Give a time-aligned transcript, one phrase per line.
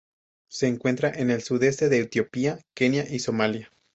[0.49, 3.69] Se encuentra en el sudeste de Etiopía, Kenia y Somalia.